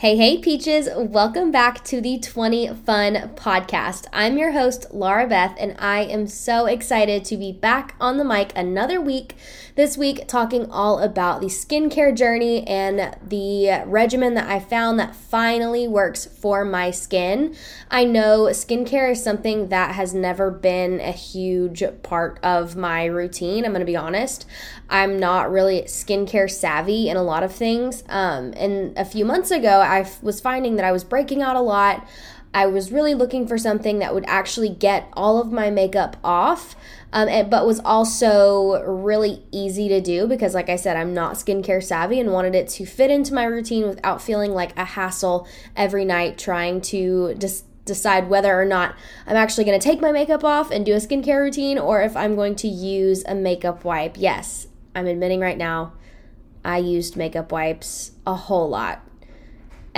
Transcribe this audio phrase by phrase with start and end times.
[0.00, 0.88] Hey, hey, Peaches.
[0.96, 4.06] Welcome back to the 20 Fun podcast.
[4.12, 8.24] I'm your host, Laura Beth, and I am so excited to be back on the
[8.24, 9.34] mic another week.
[9.74, 15.16] This week, talking all about the skincare journey and the regimen that I found that
[15.16, 17.56] finally works for my skin.
[17.90, 23.64] I know skincare is something that has never been a huge part of my routine.
[23.64, 24.46] I'm going to be honest.
[24.88, 28.04] I'm not really skincare savvy in a lot of things.
[28.08, 31.60] Um, and a few months ago, I was finding that I was breaking out a
[31.60, 32.06] lot.
[32.54, 36.74] I was really looking for something that would actually get all of my makeup off,
[37.12, 41.34] um, and, but was also really easy to do because, like I said, I'm not
[41.34, 45.46] skincare savvy and wanted it to fit into my routine without feeling like a hassle
[45.76, 48.94] every night trying to just decide whether or not
[49.26, 52.16] I'm actually going to take my makeup off and do a skincare routine or if
[52.16, 54.16] I'm going to use a makeup wipe.
[54.18, 55.94] Yes, I'm admitting right now,
[56.64, 59.07] I used makeup wipes a whole lot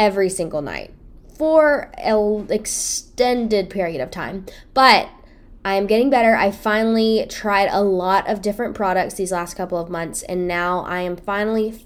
[0.00, 0.90] every single night
[1.36, 4.46] for an extended period of time.
[4.72, 5.10] But
[5.62, 6.34] I am getting better.
[6.34, 10.80] I finally tried a lot of different products these last couple of months, and now
[10.80, 11.84] I am finally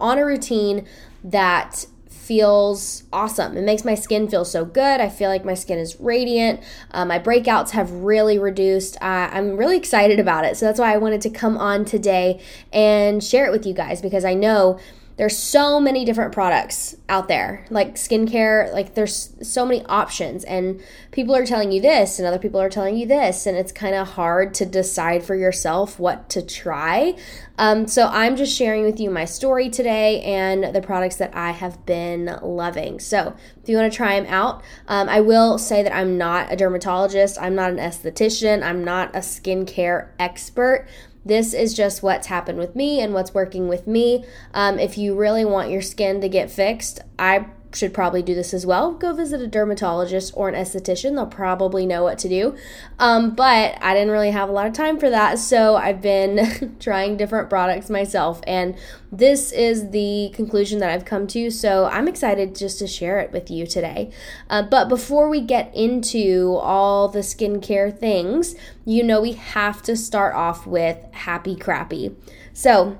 [0.00, 0.86] on a routine
[1.22, 3.56] that feels awesome.
[3.56, 5.00] It makes my skin feel so good.
[5.00, 6.60] I feel like my skin is radiant.
[6.90, 8.96] Uh, my breakouts have really reduced.
[8.96, 10.56] Uh, I'm really excited about it.
[10.56, 12.40] So that's why I wanted to come on today
[12.72, 14.78] and share it with you guys because I know
[15.22, 20.82] there's so many different products out there like skincare like there's so many options and
[21.12, 23.94] people are telling you this and other people are telling you this and it's kind
[23.94, 27.14] of hard to decide for yourself what to try.
[27.56, 31.52] Um, so i'm just sharing with you my story today and the products that i
[31.52, 32.98] have been loving.
[32.98, 36.52] So if you want to try them out um, i will say that i'm not
[36.52, 40.88] a dermatologist i'm not an esthetician i'm not a skincare expert
[41.24, 44.24] this is just what's happened with me and what's working with me.
[44.54, 48.52] Um, if you really want your skin to get fixed, I should probably do this
[48.52, 48.92] as well.
[48.92, 51.14] Go visit a dermatologist or an esthetician.
[51.14, 52.54] They'll probably know what to do.
[52.98, 55.38] Um, but I didn't really have a lot of time for that.
[55.38, 58.40] So I've been trying different products myself.
[58.46, 58.76] And
[59.10, 61.50] this is the conclusion that I've come to.
[61.50, 64.10] So I'm excited just to share it with you today.
[64.48, 68.54] Uh, but before we get into all the skincare things,
[68.84, 72.14] you know we have to start off with happy crappy.
[72.52, 72.98] So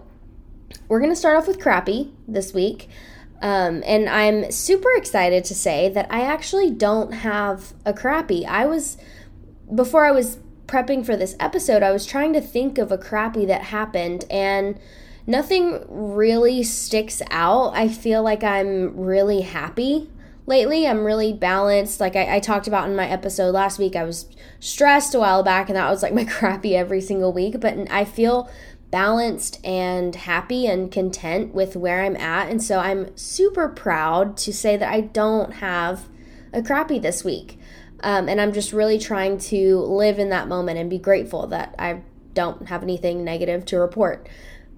[0.89, 2.89] we're to start off with crappy this week.
[3.43, 8.47] Um, and I'm super excited to say that I actually don't have a crappy.
[8.47, 8.97] I was,
[9.75, 13.45] before I was prepping for this episode, I was trying to think of a crappy
[13.47, 14.79] that happened, and
[15.27, 17.73] nothing really sticks out.
[17.75, 20.09] I feel like I'm really happy
[20.47, 20.87] lately.
[20.87, 22.01] I'm really balanced.
[22.01, 24.27] Like I, I, talked about in my episode last week, I was
[24.61, 27.61] stressed a while back, and that was like my crappy every single week.
[27.61, 28.51] But I feel
[28.93, 32.49] balanced and happy and content with where I'm at.
[32.49, 36.09] And so I'm super proud to say that I don't have
[36.53, 37.59] a crappy this week.
[38.05, 41.75] Um, and I'm just really trying to live in that moment and be grateful that
[41.79, 42.03] I
[42.35, 44.29] don't have anything negative to report.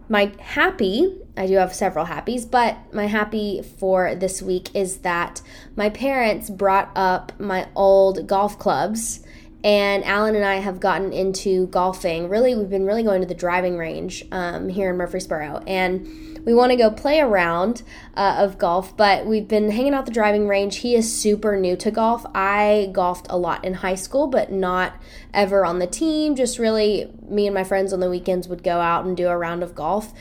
[0.08, 5.40] My happy, I do have several happies, but my happy for this week is that
[5.74, 9.24] my parents brought up my old golf clubs
[9.64, 12.28] and Alan and I have gotten into golfing.
[12.28, 16.52] Really, we've been really going to the driving range um, here in Murfreesboro, and we
[16.52, 17.82] want to go play a round
[18.14, 18.94] uh, of golf.
[18.94, 20.76] But we've been hanging out the driving range.
[20.76, 22.26] He is super new to golf.
[22.34, 25.00] I golfed a lot in high school, but not
[25.32, 26.36] ever on the team.
[26.36, 29.36] Just really, me and my friends on the weekends would go out and do a
[29.36, 30.12] round of golf.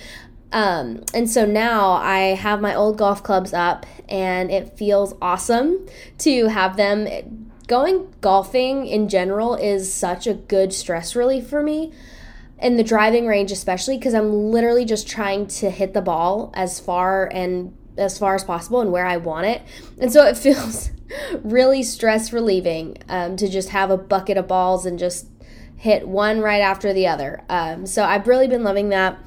[0.54, 5.86] Um, and so now I have my old golf clubs up, and it feels awesome
[6.20, 11.92] to have them going golfing in general is such a good stress relief for me.
[12.60, 16.80] in the driving range, especially, because I'm literally just trying to hit the ball as
[16.80, 19.62] far and as far as possible and where I want it.
[20.00, 20.92] And so it feels
[21.44, 25.28] really stress relieving um, to just have a bucket of balls and just
[25.76, 27.44] hit one right after the other.
[27.50, 29.20] Um, so I've really been loving that.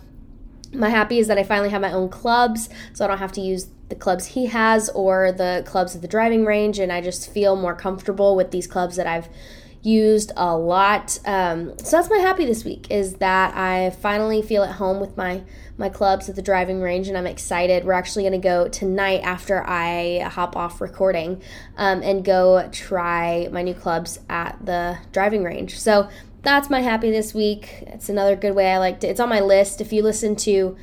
[0.72, 3.41] My happy is that I finally have my own clubs, so I don't have to
[3.41, 7.31] use the clubs he has or the clubs at the driving range, and I just
[7.31, 9.28] feel more comfortable with these clubs that I've
[9.82, 11.19] used a lot.
[11.25, 15.16] Um, so that's my happy this week is that I finally feel at home with
[15.16, 15.43] my
[15.78, 17.84] my clubs at the driving range, and I'm excited.
[17.84, 21.43] We're actually going to go tonight after I hop off recording
[21.76, 25.78] um, and go try my new clubs at the driving range.
[25.78, 26.08] So
[26.43, 27.84] that's my happy this week.
[27.88, 29.06] It's another good way I like to.
[29.06, 29.81] It's on my list.
[29.81, 30.76] If you listen to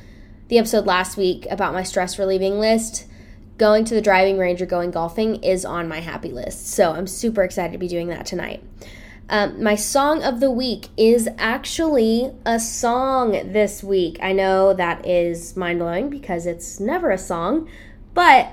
[0.48, 3.06] the episode last week about my stress relieving list,
[3.56, 6.68] going to the driving range or going golfing is on my happy list.
[6.68, 8.62] So I'm super excited to be doing that tonight.
[9.28, 14.18] Um, my song of the week is actually a song this week.
[14.20, 17.68] I know that is mind blowing because it's never a song,
[18.12, 18.52] but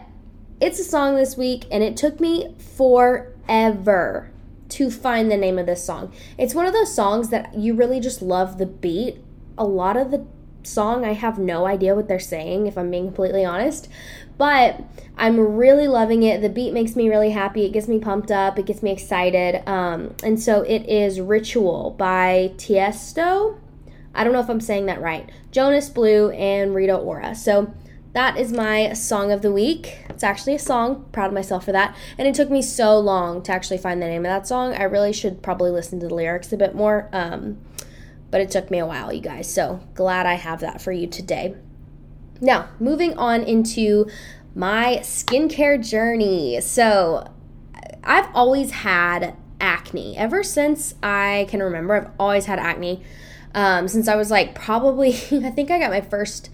[0.61, 4.31] it's a song this week, and it took me forever
[4.69, 6.13] to find the name of this song.
[6.37, 9.17] It's one of those songs that you really just love the beat.
[9.57, 10.25] A lot of the
[10.63, 13.87] song, I have no idea what they're saying, if I'm being completely honest.
[14.37, 14.81] But
[15.17, 16.41] I'm really loving it.
[16.41, 17.65] The beat makes me really happy.
[17.65, 18.57] It gets me pumped up.
[18.57, 19.61] It gets me excited.
[19.69, 23.59] Um, and so it is Ritual by Tiesto.
[24.15, 25.29] I don't know if I'm saying that right.
[25.51, 27.35] Jonas Blue and Rita Ora.
[27.35, 27.73] So
[28.13, 29.99] that is my song of the week.
[30.09, 31.05] It's actually a song.
[31.11, 31.95] Proud of myself for that.
[32.17, 34.73] And it took me so long to actually find the name of that song.
[34.73, 37.09] I really should probably listen to the lyrics a bit more.
[37.13, 37.59] Um,
[38.31, 39.53] but it took me a while, you guys.
[39.53, 41.55] So glad I have that for you today.
[42.39, 44.09] Now, moving on into
[44.55, 46.59] my skincare journey.
[46.61, 47.31] So,
[48.03, 50.17] I've always had acne.
[50.17, 53.03] Ever since I can remember, I've always had acne.
[53.53, 56.49] Um, since I was like probably, I think I got my first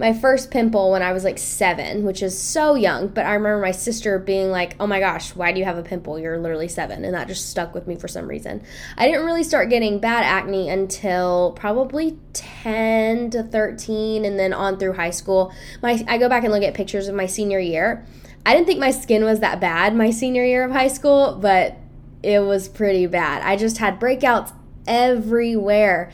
[0.00, 3.08] my first pimple when I was like seven, which is so young.
[3.08, 5.82] But I remember my sister being like, oh my gosh, why do you have a
[5.82, 6.18] pimple?
[6.18, 7.04] You're literally seven.
[7.04, 8.62] And that just stuck with me for some reason.
[8.96, 14.78] I didn't really start getting bad acne until probably 10 to 13 and then on
[14.78, 15.52] through high school.
[15.82, 18.06] My I go back and look at pictures of my senior year.
[18.46, 21.76] I didn't think my skin was that bad my senior year of high school, but
[22.22, 23.42] it was pretty bad.
[23.42, 24.54] I just had breakouts
[24.86, 26.10] everywhere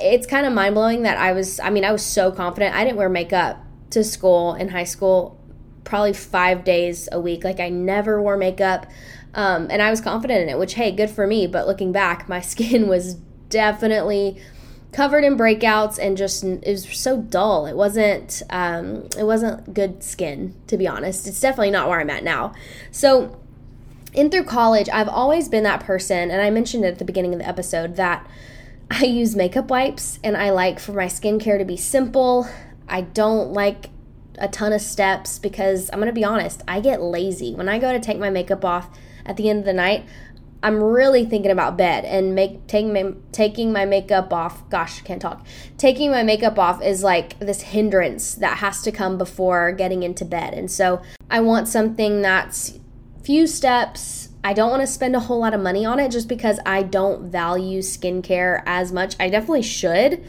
[0.00, 2.74] it's kind of mind blowing that I was, I mean, I was so confident.
[2.74, 5.38] I didn't wear makeup to school in high school
[5.84, 7.44] probably five days a week.
[7.44, 8.86] Like I never wore makeup.
[9.34, 11.46] Um, and I was confident in it, which, hey, good for me.
[11.46, 13.14] But looking back, my skin was
[13.48, 14.40] definitely
[14.92, 20.02] covered in breakouts and just it was so dull it wasn't um, it wasn't good
[20.02, 22.52] skin to be honest it's definitely not where i'm at now
[22.90, 23.40] so
[24.12, 27.32] in through college i've always been that person and i mentioned it at the beginning
[27.32, 28.26] of the episode that
[28.94, 32.46] I use makeup wipes and I like for my skincare to be simple.
[32.86, 33.88] I don't like
[34.36, 37.54] a ton of steps because I'm going to be honest, I get lazy.
[37.54, 38.90] When I go to take my makeup off
[39.24, 40.04] at the end of the night,
[40.62, 44.68] I'm really thinking about bed and make taking my, taking my makeup off.
[44.68, 45.46] Gosh, can't talk.
[45.78, 50.26] Taking my makeup off is like this hindrance that has to come before getting into
[50.26, 50.52] bed.
[50.52, 51.00] And so
[51.30, 52.78] I want something that's
[53.22, 56.28] few steps I don't want to spend a whole lot of money on it just
[56.28, 59.14] because I don't value skincare as much.
[59.20, 60.24] I definitely should,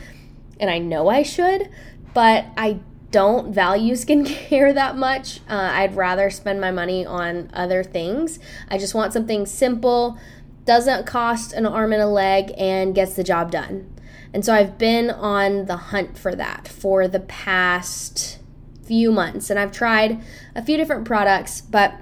[0.60, 1.69] and I know I should,
[2.13, 2.80] but I
[3.10, 5.39] don't value skincare that much.
[5.50, 8.39] Uh, I'd rather spend my money on other things.
[8.69, 10.18] I just want something simple,
[10.65, 13.89] doesn't cost an arm and a leg, and gets the job done.
[14.31, 18.39] And so I've been on the hunt for that for the past
[18.83, 20.21] few months, and I've tried
[20.56, 21.95] a few different products, but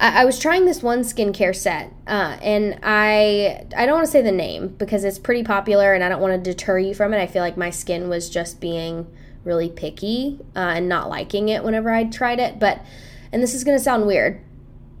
[0.00, 4.10] I, I was trying this one skincare set, uh, and I I don't want to
[4.10, 7.14] say the name because it's pretty popular, and I don't want to deter you from
[7.14, 7.20] it.
[7.20, 9.06] I feel like my skin was just being
[9.44, 12.58] really picky uh, and not liking it whenever I tried it.
[12.58, 12.84] But
[13.30, 14.40] and this is gonna sound weird,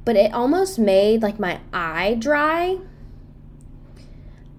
[0.04, 2.78] but it almost made like my eye dry.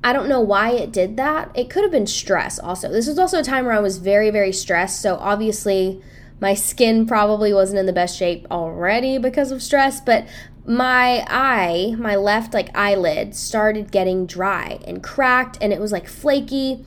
[0.03, 1.51] I don't know why it did that.
[1.53, 2.89] It could have been stress also.
[2.89, 4.99] This was also a time where I was very, very stressed.
[4.99, 6.01] So obviously,
[6.41, 10.27] my skin probably wasn't in the best shape already because of stress, but
[10.65, 16.07] my eye, my left like eyelid started getting dry and cracked and it was like
[16.07, 16.83] flaky.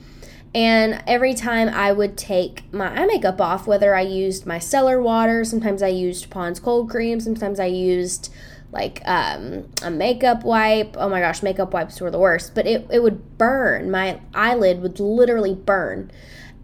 [0.53, 5.01] And every time I would take my eye makeup off, whether I used my cellar
[5.01, 8.31] water, sometimes I used Pond's cold cream, sometimes I used
[8.71, 10.95] like um, a makeup wipe.
[10.97, 13.89] Oh my gosh, makeup wipes were the worst, but it, it would burn.
[13.89, 16.11] My eyelid would literally burn.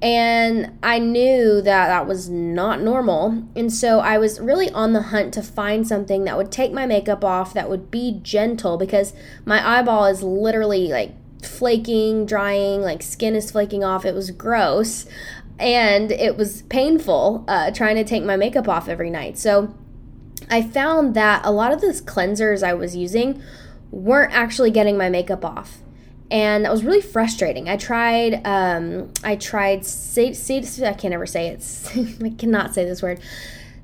[0.01, 3.43] And I knew that that was not normal.
[3.55, 6.88] And so I was really on the hunt to find something that would take my
[6.88, 9.13] makeup off, that would be gentle, because
[9.46, 14.03] my eyeball is literally like flaking, drying, like skin is flaking off.
[14.03, 15.05] It was gross.
[15.60, 19.38] And it was painful uh, trying to take my makeup off every night.
[19.38, 19.75] So
[20.50, 23.43] I found that a lot of those cleansers I was using
[23.91, 25.77] weren't actually getting my makeup off
[26.32, 27.70] and that was really frustrating.
[27.70, 29.86] I tried, um, I tried,
[30.18, 31.92] I can't ever say it.
[32.24, 33.20] I cannot say this word.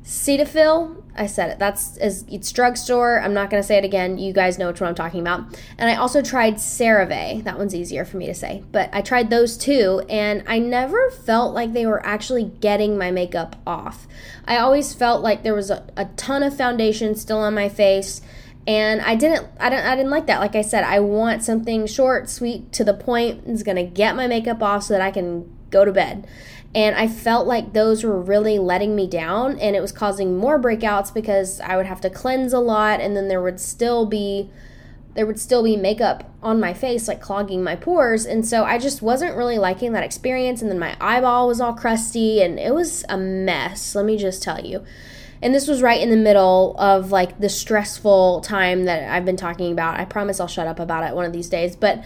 [0.06, 1.60] Cetaphil, I said it.
[1.60, 3.20] That's as it's drugstore.
[3.20, 4.18] I'm not gonna say it again.
[4.18, 5.42] You guys know which one I'm talking about.
[5.78, 7.44] And I also tried CeraVe.
[7.44, 8.64] That one's easier for me to say.
[8.72, 13.12] But I tried those two, and I never felt like they were actually getting my
[13.12, 14.08] makeup off.
[14.46, 18.22] I always felt like there was a, a ton of foundation still on my face
[18.68, 20.42] and I didn't I didn't I didn't like that.
[20.42, 23.44] Like I said, I want something short, sweet, to the point.
[23.48, 26.28] It's going to get my makeup off so that I can go to bed.
[26.76, 30.62] And I felt like those were really letting me down and it was causing more
[30.62, 34.52] breakouts because I would have to cleanse a lot and then there would still be
[35.14, 38.78] there would still be makeup on my face like clogging my pores and so I
[38.78, 42.76] just wasn't really liking that experience and then my eyeball was all crusty and it
[42.76, 44.86] was a mess, let me just tell you.
[45.42, 49.38] And this was right in the middle of like the stressful time that I've been
[49.38, 50.00] talking about.
[50.00, 52.04] I promise I'll shut up about it one of these days, but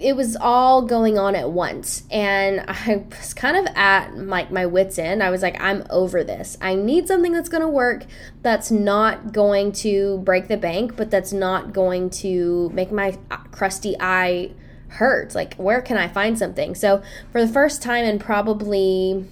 [0.00, 2.04] it was all going on at once.
[2.10, 5.22] And i was kind of at like my, my wits end.
[5.22, 6.56] I was like i'm over this.
[6.60, 8.06] I need something that's going to work
[8.42, 13.38] that's not going to break the bank but that's not going to make my uh,
[13.50, 14.52] crusty eye
[14.88, 15.34] hurt.
[15.34, 16.74] Like where can i find something?
[16.74, 19.26] So for the first time in probably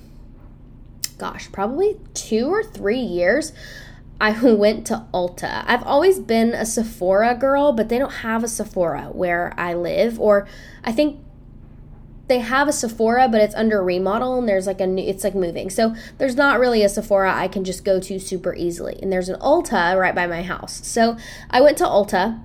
[1.14, 3.52] gosh probably two or three years
[4.20, 5.64] I went to Ulta.
[5.66, 10.20] I've always been a Sephora girl, but they don't have a Sephora where I live.
[10.20, 10.46] Or
[10.82, 11.20] I think
[12.26, 15.34] they have a Sephora, but it's under remodel and there's like a new, it's like
[15.34, 15.68] moving.
[15.68, 18.98] So there's not really a Sephora I can just go to super easily.
[19.02, 20.86] And there's an Ulta right by my house.
[20.86, 21.16] So
[21.50, 22.40] I went to Ulta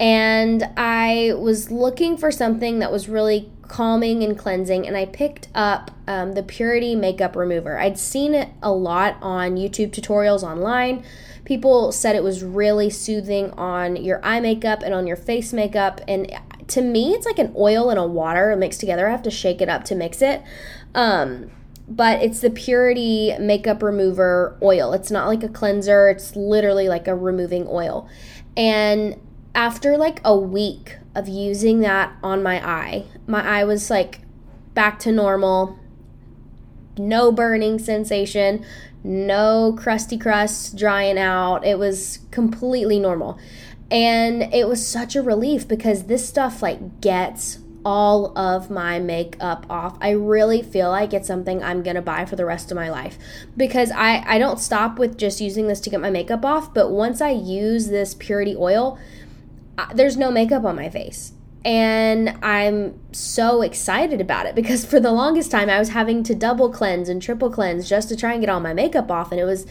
[0.00, 5.48] and I was looking for something that was really calming and cleansing and i picked
[5.54, 7.78] up um, the purity makeup remover.
[7.78, 11.04] I'd seen it a lot on youtube tutorials online.
[11.44, 16.00] People said it was really soothing on your eye makeup and on your face makeup
[16.08, 16.30] and
[16.68, 19.08] to me it's like an oil and a water mixed together.
[19.08, 20.42] I have to shake it up to mix it.
[20.94, 21.50] Um,
[21.86, 24.92] but it's the purity makeup remover oil.
[24.94, 26.08] It's not like a cleanser.
[26.08, 28.08] It's literally like a removing oil.
[28.56, 29.20] And
[29.54, 34.20] after like a week of using that on my eye, my eye was like
[34.74, 35.78] back to normal.
[36.96, 38.64] No burning sensation,
[39.02, 41.64] no crusty crust drying out.
[41.64, 43.38] It was completely normal.
[43.90, 49.66] And it was such a relief because this stuff like gets all of my makeup
[49.68, 49.98] off.
[50.00, 52.88] I really feel like it's something I'm going to buy for the rest of my
[52.88, 53.18] life
[53.56, 56.90] because I I don't stop with just using this to get my makeup off, but
[56.90, 58.98] once I use this purity oil,
[59.94, 61.32] there's no makeup on my face.
[61.64, 66.34] And I'm so excited about it because for the longest time I was having to
[66.34, 69.32] double cleanse and triple cleanse just to try and get all my makeup off.
[69.32, 69.66] And it was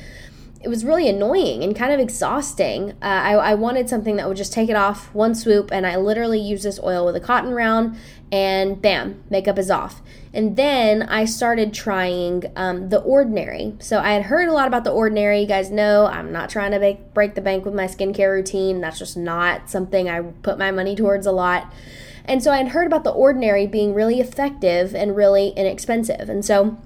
[0.64, 2.92] it was really annoying and kind of exhausting.
[3.02, 5.98] Uh, I, I, wanted something that would just take it off one swoop, and I
[5.98, 7.98] literally use this oil with a cotton round,
[8.32, 10.02] and bam, makeup is off.
[10.34, 13.76] And then I started trying um, the Ordinary.
[13.80, 15.42] So I had heard a lot about the Ordinary.
[15.42, 18.80] You guys know I'm not trying to make, break the bank with my skincare routine.
[18.82, 21.72] That's just not something I put my money towards a lot.
[22.26, 26.30] And so I had heard about the Ordinary being really effective and really inexpensive.
[26.30, 26.78] And so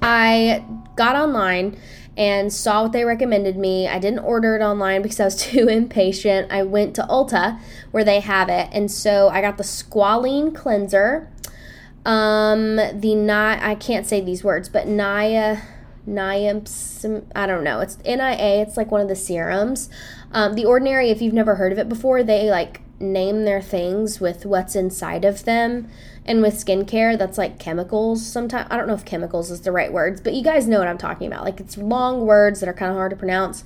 [0.00, 0.64] I
[0.96, 1.78] got online
[2.16, 3.88] and saw what they recommended me.
[3.88, 6.52] I didn't order it online because I was too impatient.
[6.52, 7.58] I went to Ulta
[7.90, 8.68] where they have it.
[8.72, 11.30] And so I got the Squalane cleanser.
[12.04, 15.62] Um the Ni- I can't say these words, but Nia
[16.06, 17.80] Niamps I don't know.
[17.80, 18.62] It's NIA.
[18.62, 19.88] It's like one of the serums.
[20.32, 24.20] Um, the ordinary if you've never heard of it before, they like name their things
[24.20, 25.88] with what's inside of them.
[26.24, 28.68] And with skincare, that's like chemicals sometimes.
[28.70, 30.98] I don't know if chemicals is the right words, but you guys know what I'm
[30.98, 31.44] talking about.
[31.44, 33.64] Like it's long words that are kind of hard to pronounce.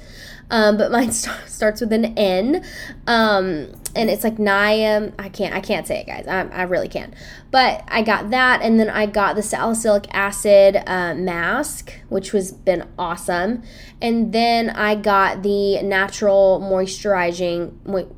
[0.51, 2.65] Um, but mine st- starts with an N.
[3.07, 5.13] Um, and it's like Niam.
[5.19, 6.27] I can't, I can't say it, guys.
[6.27, 7.13] I, I really can't.
[7.51, 12.53] But I got that, and then I got the salicylic acid uh, mask, which was
[12.53, 13.63] been awesome.
[14.01, 17.75] And then I got the natural moisturizing.
[17.87, 18.15] Mo-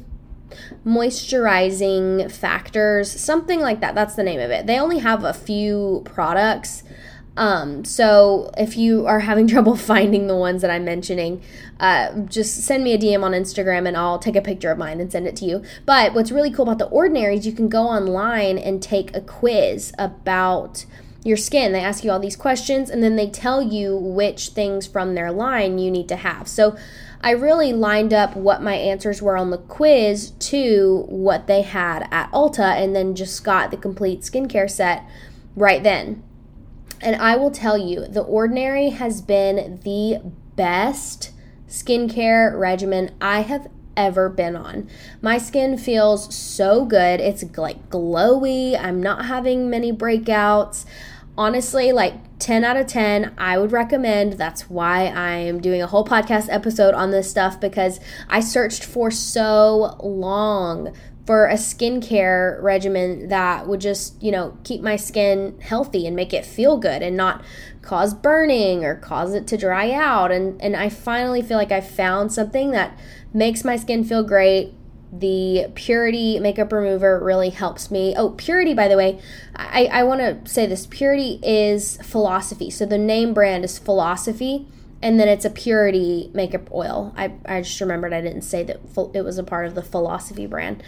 [0.86, 3.94] moisturizing factors, something like that.
[3.94, 4.66] That's the name of it.
[4.66, 6.82] They only have a few products.
[7.36, 11.40] Um, so if you are having trouble finding the ones that I'm mentioning,
[11.78, 15.00] uh, just send me a DM on Instagram and I'll take a picture of mine
[15.00, 15.62] and send it to you.
[15.86, 19.20] But what's really cool about the Ordinary is you can go online and take a
[19.20, 20.84] quiz about
[21.24, 21.72] your skin.
[21.72, 25.30] They ask you all these questions and then they tell you which things from their
[25.30, 26.48] line you need to have.
[26.48, 26.76] So
[27.20, 32.08] I really lined up what my answers were on the quiz to what they had
[32.10, 35.04] at Ulta and then just got the complete skincare set
[35.56, 36.22] right then.
[37.00, 40.20] And I will tell you, The Ordinary has been the
[40.56, 41.32] best
[41.68, 44.88] skincare regimen I have ever been on.
[45.20, 47.20] My skin feels so good.
[47.20, 48.78] It's like glowy.
[48.78, 50.84] I'm not having many breakouts
[51.38, 54.34] honestly, like 10 out of 10, I would recommend.
[54.34, 59.10] That's why I'm doing a whole podcast episode on this stuff because I searched for
[59.12, 60.94] so long
[61.26, 66.32] for a skincare regimen that would just, you know, keep my skin healthy and make
[66.32, 67.44] it feel good and not
[67.82, 70.32] cause burning or cause it to dry out.
[70.32, 72.98] And and I finally feel like I found something that
[73.32, 74.74] makes my skin feel great
[75.12, 78.14] the Purity makeup remover really helps me.
[78.16, 79.20] Oh, Purity, by the way,
[79.56, 82.70] I, I want to say this Purity is philosophy.
[82.70, 84.66] So the name brand is philosophy,
[85.00, 87.14] and then it's a Purity makeup oil.
[87.16, 88.80] I, I just remembered I didn't say that
[89.14, 90.82] it was a part of the philosophy brand.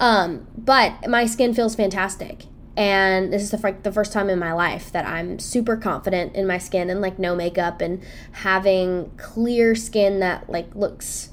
[0.00, 2.46] Um, but my skin feels fantastic.
[2.76, 6.34] and this is the, like the first time in my life that I'm super confident
[6.34, 8.02] in my skin and like no makeup and
[8.32, 11.28] having clear skin that like looks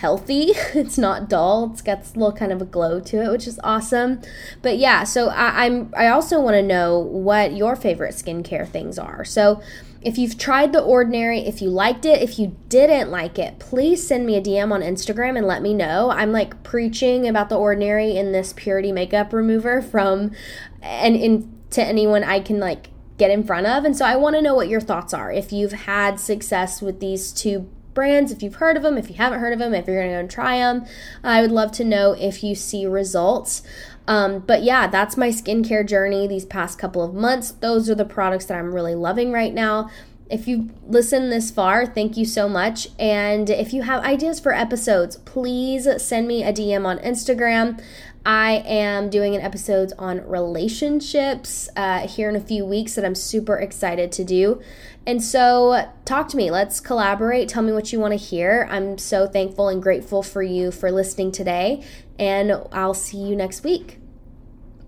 [0.00, 0.52] healthy.
[0.74, 1.70] it's not dull.
[1.72, 4.20] It's got a little kind of a glow to it, which is awesome.
[4.62, 8.98] But yeah, so I, I'm I also want to know what your favorite skincare things
[8.98, 9.24] are.
[9.24, 9.62] So
[10.02, 14.06] if you've tried the ordinary, if you liked it, if you didn't like it, please
[14.06, 16.10] send me a DM on Instagram and let me know.
[16.10, 20.32] I'm like preaching about the ordinary in this purity makeup remover from
[20.80, 22.88] and in to anyone I can like
[23.18, 23.84] get in front of.
[23.84, 25.30] And so I want to know what your thoughts are.
[25.30, 29.16] If you've had success with these two brands, if you've heard of them, if you
[29.16, 30.84] haven't heard of them, if you're going to go and try them.
[31.22, 33.62] I would love to know if you see results.
[34.06, 37.52] Um, but yeah, that's my skincare journey these past couple of months.
[37.52, 39.90] Those are the products that I'm really loving right now.
[40.28, 42.88] If you listened this far, thank you so much.
[42.98, 47.82] And if you have ideas for episodes, please send me a DM on Instagram.
[48.24, 53.14] I am doing an episode on relationships uh, here in a few weeks that I'm
[53.14, 54.60] super excited to do.
[55.06, 56.50] And so, talk to me.
[56.50, 57.48] Let's collaborate.
[57.48, 58.68] Tell me what you want to hear.
[58.70, 61.82] I'm so thankful and grateful for you for listening today.
[62.18, 63.98] And I'll see you next week.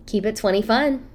[0.06, 1.06] Keep it 20 fun.